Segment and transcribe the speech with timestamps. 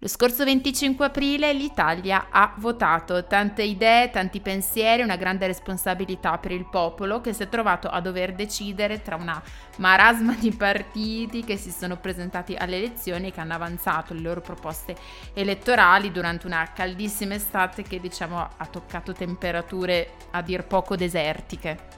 [0.00, 6.52] Lo scorso 25 aprile l'Italia ha votato tante idee, tanti pensieri, una grande responsabilità per
[6.52, 9.42] il popolo che si è trovato a dover decidere tra una
[9.78, 14.40] marasma di partiti che si sono presentati alle elezioni e che hanno avanzato le loro
[14.40, 14.94] proposte
[15.34, 21.97] elettorali durante una caldissima estate che diciamo ha toccato temperature a dir poco desertiche.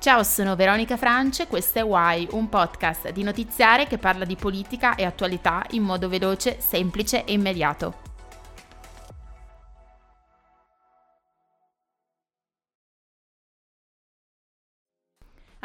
[0.00, 4.94] Ciao, sono Veronica France, questo è Why, un podcast di notiziare che parla di politica
[4.94, 8.09] e attualità in modo veloce, semplice e immediato.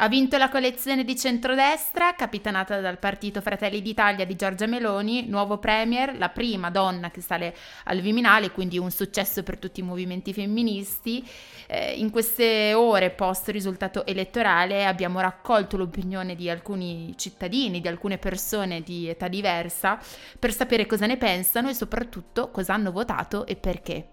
[0.06, 5.58] Ha vinto la coalizione di centrodestra, capitanata dal partito Fratelli d'Italia di Giorgia Meloni, nuovo
[5.58, 7.52] premier, la prima donna che sale
[7.86, 11.28] al Viminale, quindi un successo per tutti i movimenti femministi.
[11.66, 18.16] Eh, in queste ore post risultato elettorale abbiamo raccolto l'opinione di alcuni cittadini, di alcune
[18.16, 19.98] persone di età diversa,
[20.38, 24.10] per sapere cosa ne pensano e soprattutto cosa hanno votato e perché.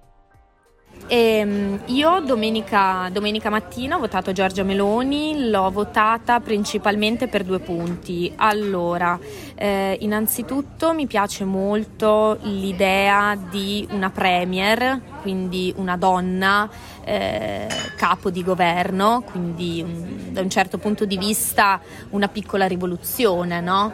[1.08, 7.60] E ehm, io domenica, domenica, mattina ho votato Giorgia Meloni, l'ho votata principalmente per due
[7.60, 8.32] punti.
[8.38, 9.20] Allora,
[9.56, 16.70] eh, innanzitutto mi piace molto l'idea di una premier, quindi una donna
[17.06, 21.80] eh, capo di governo, quindi un, da un certo punto di vista
[22.10, 23.94] una piccola rivoluzione, no?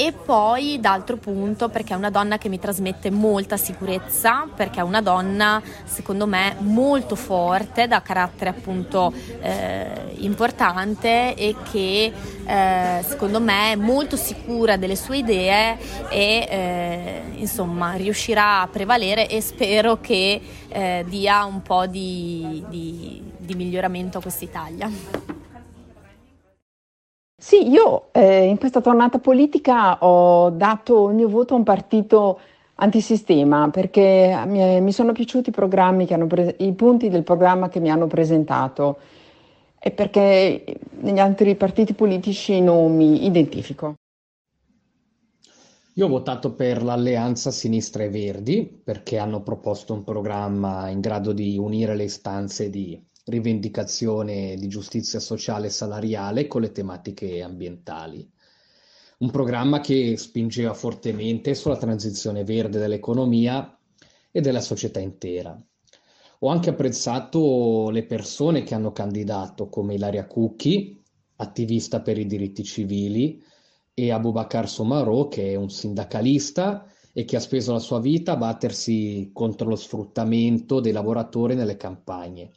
[0.00, 4.82] e poi d'altro punto perché è una donna che mi trasmette molta sicurezza, perché è
[4.82, 12.10] una donna secondo me molto forte, da carattere appunto eh, importante e che
[12.46, 15.76] eh, secondo me è molto sicura delle sue idee
[16.08, 20.40] e eh, insomma riuscirà a prevalere e spero che
[20.70, 24.90] eh, dia un po' di, di, di miglioramento a questa Italia.
[27.36, 32.38] Sì, io eh, in questa tornata politica ho dato il mio voto a un partito
[32.74, 35.52] antisistema perché mi, mi sono piaciuti i
[36.26, 38.98] pre- i punti del programma che mi hanno presentato
[39.78, 40.64] e perché
[41.00, 43.94] negli altri partiti politici non mi identifico.
[46.00, 51.34] Io ho votato per l'Alleanza Sinistra e Verdi perché hanno proposto un programma in grado
[51.34, 58.26] di unire le istanze di rivendicazione di giustizia sociale e salariale con le tematiche ambientali.
[59.18, 63.78] Un programma che spingeva fortemente sulla transizione verde dell'economia
[64.30, 65.54] e della società intera.
[66.38, 70.98] Ho anche apprezzato le persone che hanno candidato, come Ilaria Cucchi,
[71.36, 73.48] attivista per i diritti civili,
[74.06, 78.36] e Abubakar Somaro, che è un sindacalista e che ha speso la sua vita a
[78.36, 82.52] battersi contro lo sfruttamento dei lavoratori nelle campagne.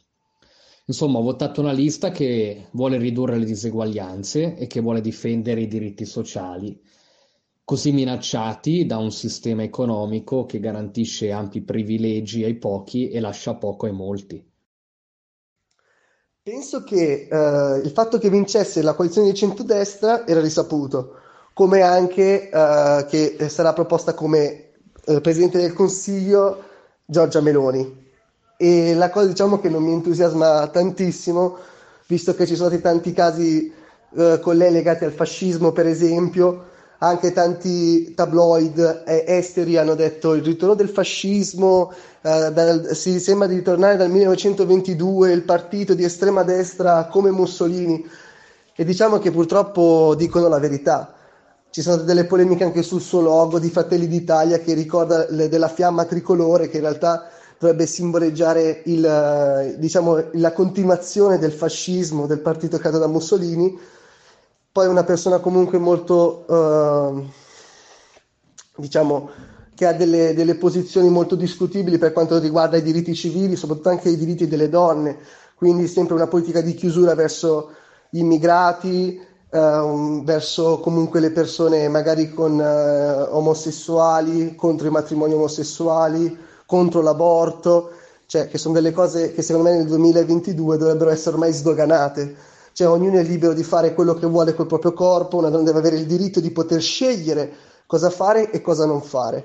[0.86, 5.66] Insomma, ho votato una lista che vuole ridurre le diseguaglianze e che vuole difendere i
[5.66, 6.78] diritti sociali,
[7.64, 13.86] così minacciati da un sistema economico che garantisce ampi privilegi ai pochi e lascia poco
[13.86, 14.52] ai molti.
[16.42, 21.14] Penso che eh, il fatto che vincesse la coalizione di centrodestra era risaputo,
[21.54, 24.72] come anche eh, che sarà proposta come
[25.06, 26.62] eh, Presidente del Consiglio
[27.06, 28.02] Giorgia Meloni
[28.56, 31.56] e la cosa diciamo che non mi entusiasma tantissimo,
[32.06, 33.72] visto che ci sono stati tanti casi
[34.16, 36.66] eh, con lei legati al fascismo, per esempio,
[36.98, 41.92] anche tanti tabloid eh, esteri hanno detto il ritorno del fascismo,
[42.22, 48.06] eh, dal, si sembra di ritornare dal 1922, il partito di estrema destra come Mussolini,
[48.76, 51.14] e diciamo che purtroppo dicono la verità.
[51.74, 55.66] Ci sono delle polemiche anche sul suo logo di Fratelli d'Italia che ricorda le, della
[55.66, 62.78] fiamma tricolore che in realtà dovrebbe simboleggiare il, diciamo, la continuazione del fascismo, del partito
[62.78, 63.76] creato da Mussolini.
[64.70, 67.24] Poi una persona comunque molto, eh,
[68.76, 69.30] diciamo,
[69.74, 74.10] che ha delle, delle, posizioni molto discutibili per quanto riguarda i diritti civili, soprattutto anche
[74.10, 75.18] i diritti delle donne,
[75.56, 77.72] quindi sempre una politica di chiusura verso
[78.10, 86.36] gli immigrati, eh, verso comunque le persone magari con eh, omosessuali, contro i matrimoni omosessuali,
[86.66, 87.90] contro l'aborto,
[88.26, 92.34] cioè che sono delle cose che secondo me nel 2022 dovrebbero essere ormai sdoganate.
[92.72, 95.78] Cioè ognuno è libero di fare quello che vuole col proprio corpo, una donna deve
[95.78, 97.52] avere il diritto di poter scegliere
[97.86, 99.44] cosa fare e cosa non fare.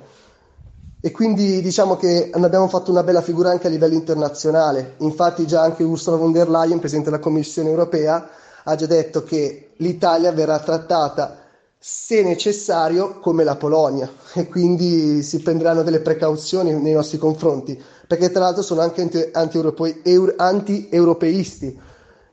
[1.02, 4.96] E quindi diciamo che abbiamo fatto una bella figura anche a livello internazionale.
[4.98, 8.28] Infatti già anche Ursula von der Leyen, Presidente della Commissione europea,
[8.70, 11.38] ha già detto che l'Italia verrà trattata
[11.82, 18.30] se necessario, come la Polonia e quindi si prenderanno delle precauzioni nei nostri confronti, perché
[18.32, 21.80] tra l'altro sono anche anti-europeisti.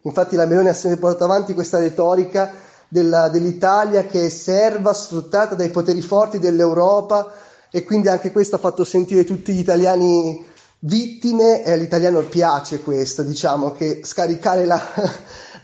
[0.02, 2.52] Infatti la Meloni ha sempre portato avanti questa retorica
[2.88, 7.32] della, dell'Italia che è serva, sfruttata dai poteri forti dell'Europa
[7.70, 10.44] e quindi anche questo ha fatto sentire tutti gli italiani
[10.80, 14.80] vittime e all'italiano piace questo, diciamo che scaricare la,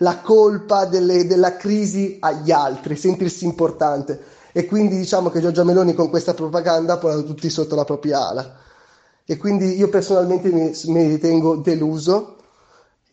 [0.03, 4.21] la colpa delle, della crisi agli altri, sentirsi importante
[4.53, 8.29] e quindi diciamo che Giorgia Meloni con questa propaganda ha portato tutti sotto la propria
[8.29, 8.57] ala
[9.25, 12.37] e quindi io personalmente mi, mi ritengo deluso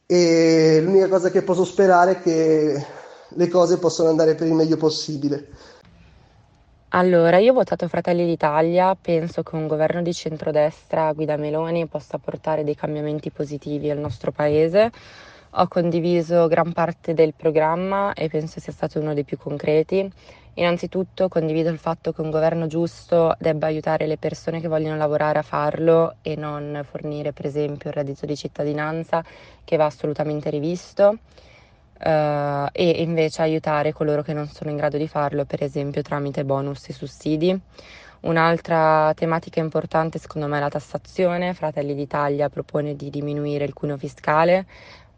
[0.05, 2.85] e l'unica cosa che posso sperare è che
[3.27, 5.47] le cose possano andare per il meglio possibile.
[6.91, 12.17] Allora, io ho votato Fratelli d'Italia, penso che un governo di centrodestra guida Meloni possa
[12.17, 14.89] portare dei cambiamenti positivi al nostro paese.
[15.53, 20.07] Ho condiviso gran parte del programma e penso sia stato uno dei più concreti.
[20.53, 25.39] Innanzitutto condivido il fatto che un governo giusto debba aiutare le persone che vogliono lavorare
[25.39, 29.23] a farlo e non fornire per esempio il reddito di cittadinanza
[29.63, 35.07] che va assolutamente rivisto uh, e invece aiutare coloro che non sono in grado di
[35.07, 37.59] farlo, per esempio tramite bonus e sussidi.
[38.21, 41.55] Un'altra tematica importante secondo me è la tassazione.
[41.55, 44.67] Fratelli d'Italia propone di diminuire il cuneo fiscale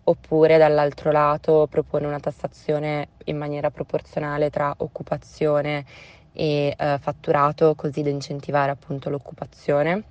[0.04, 5.86] oppure dall'altro lato propone una tassazione in maniera proporzionale tra occupazione
[6.34, 10.04] e eh, fatturato così da incentivare appunto l'occupazione.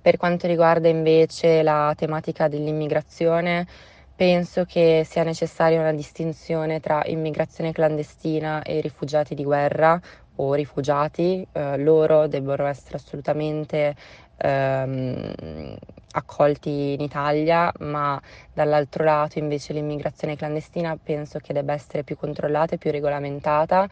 [0.00, 3.66] Per quanto riguarda invece la tematica dell'immigrazione,
[4.14, 10.00] Penso che sia necessaria una distinzione tra immigrazione clandestina e rifugiati di guerra
[10.36, 13.96] o rifugiati, eh, loro debbono essere assolutamente
[14.42, 15.76] ehm,
[16.12, 18.20] accolti in Italia, ma
[18.52, 23.88] dall'altro lato invece l'immigrazione clandestina penso che debba essere più controllata e più regolamentata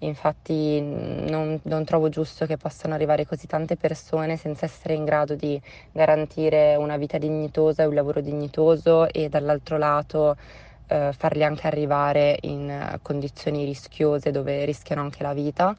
[0.00, 5.34] Infatti non, non, trovo giusto che possano arrivare così tante persone senza essere in grado
[5.34, 5.58] di
[5.90, 10.36] garantire una vita dignitosa e un lavoro dignitoso e dall'altro lato
[10.88, 15.74] eh, farli anche arrivare in condizioni rischiose dove rischiano anche la vita.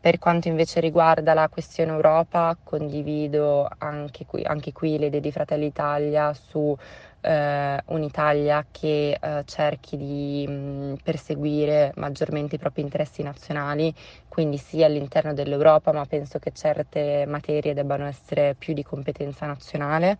[0.00, 5.32] Per quanto invece riguarda la questione Europa, condivido anche qui, anche qui le idee di
[5.32, 6.76] Fratelli Italia su
[7.20, 13.92] eh, un'Italia che eh, cerchi di mh, perseguire maggiormente i propri interessi nazionali,
[14.28, 20.18] quindi sia all'interno dell'Europa, ma penso che certe materie debbano essere più di competenza nazionale.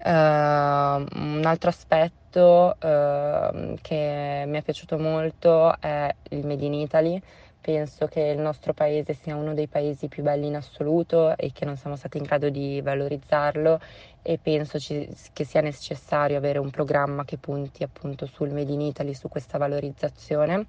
[0.00, 7.20] Uh, un altro aspetto uh, che mi è piaciuto molto è il Made in Italy
[7.60, 11.64] penso che il nostro paese sia uno dei paesi più belli in assoluto e che
[11.64, 13.80] non siamo stati in grado di valorizzarlo
[14.22, 18.80] e penso ci, che sia necessario avere un programma che punti appunto sul Made in
[18.80, 20.66] Italy, su questa valorizzazione.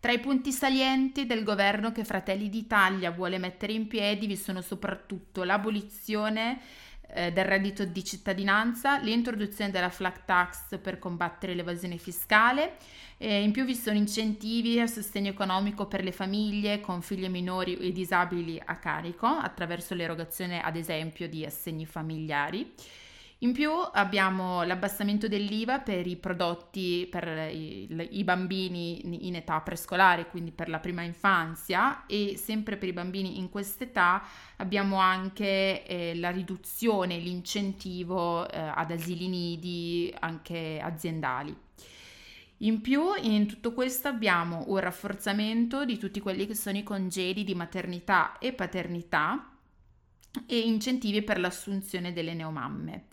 [0.00, 4.62] Tra i punti salienti del governo che Fratelli d'Italia vuole mettere in piedi vi sono
[4.62, 6.58] soprattutto l'abolizione
[7.14, 12.76] eh, del reddito di cittadinanza, l'introduzione della flat tax per combattere l'evasione fiscale,
[13.18, 17.76] eh, in più vi sono incentivi a sostegno economico per le famiglie con figli minori
[17.76, 22.72] e disabili a carico attraverso l'erogazione ad esempio di assegni familiari.
[23.42, 30.50] In più abbiamo l'abbassamento dell'IVA per i prodotti per i, bambini in età prescolare, quindi
[30.50, 34.22] per la prima infanzia e sempre per i bambini in quest'età
[34.56, 41.56] abbiamo anche eh, la riduzione, l'incentivo eh, ad asili nidi anche aziendali.
[42.58, 47.44] In più, in tutto questo abbiamo un rafforzamento di tutti quelli che sono i congedi
[47.44, 49.50] di maternità e paternità
[50.46, 53.06] e incentivi per l'assunzione delle neomamme.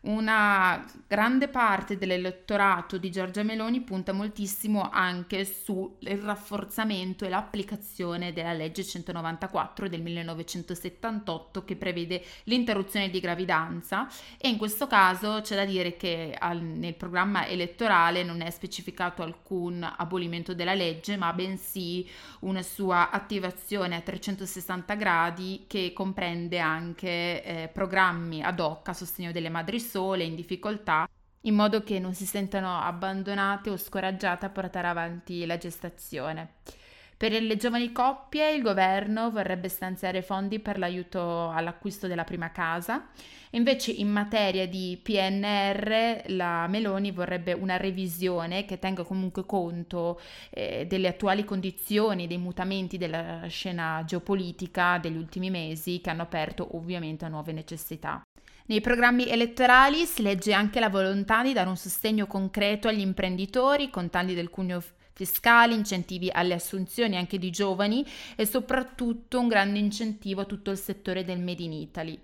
[0.00, 8.52] Una grande parte dell'elettorato di Giorgia Meloni punta moltissimo anche sul rafforzamento e l'applicazione della
[8.52, 14.08] legge 194 del 1978 che prevede l'interruzione di gravidanza.
[14.36, 19.22] E in questo caso c'è da dire che al, nel programma elettorale non è specificato
[19.24, 22.08] alcun abolimento della legge ma bensì
[22.40, 29.32] una sua attivazione a 360 gradi che comprende anche eh, programmi ad hoc a sostegno
[29.32, 31.08] delle madri sole, in difficoltà,
[31.42, 36.56] in modo che non si sentano abbandonate o scoraggiate a portare avanti la gestazione.
[37.18, 43.08] Per le giovani coppie il governo vorrebbe stanziare fondi per l'aiuto all'acquisto della prima casa,
[43.50, 50.86] invece in materia di PNR la Meloni vorrebbe una revisione che tenga comunque conto eh,
[50.86, 57.24] delle attuali condizioni, dei mutamenti della scena geopolitica degli ultimi mesi che hanno aperto ovviamente
[57.24, 58.22] a nuove necessità.
[58.68, 63.88] Nei programmi elettorali si legge anche la volontà di dare un sostegno concreto agli imprenditori
[63.88, 64.82] con tagli del cuneo
[65.14, 68.04] fiscale, incentivi alle assunzioni anche di giovani
[68.36, 72.20] e soprattutto un grande incentivo a tutto il settore del Made in Italy.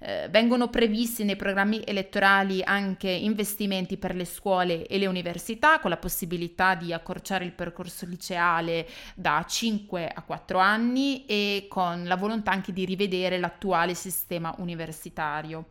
[0.00, 5.90] Eh, vengono previsti nei programmi elettorali anche investimenti per le scuole e le università con
[5.90, 8.86] la possibilità di accorciare il percorso liceale
[9.16, 15.66] da 5 a 4 anni e con la volontà anche di rivedere l'attuale sistema universitario.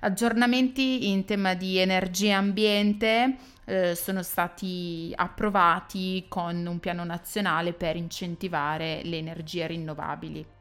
[0.00, 7.72] Aggiornamenti in tema di energia e ambiente eh, sono stati approvati con un piano nazionale
[7.72, 10.60] per incentivare le energie rinnovabili.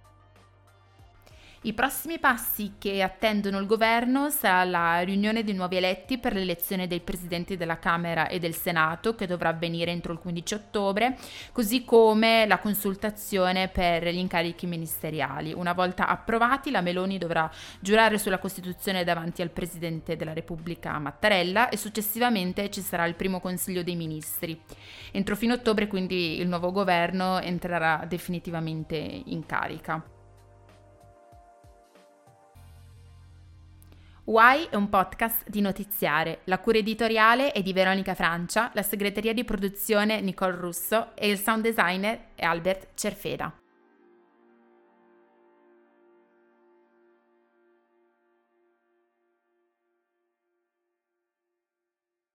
[1.63, 6.87] I prossimi passi che attendono il governo sarà la riunione dei nuovi eletti per l'elezione
[6.87, 11.19] dei presidenti della Camera e del Senato che dovrà avvenire entro il 15 ottobre,
[11.51, 15.53] così come la consultazione per gli incarichi ministeriali.
[15.53, 17.47] Una volta approvati la Meloni dovrà
[17.79, 23.39] giurare sulla Costituzione davanti al Presidente della Repubblica Mattarella e successivamente ci sarà il primo
[23.39, 24.59] Consiglio dei Ministri.
[25.11, 30.03] Entro fine ottobre quindi il nuovo governo entrerà definitivamente in carica.
[34.31, 36.39] Why è un podcast di notiziare.
[36.45, 41.37] La cura editoriale è di Veronica Francia, la segreteria di produzione Nicole Russo e il
[41.37, 43.60] sound designer è Albert Cerfeda.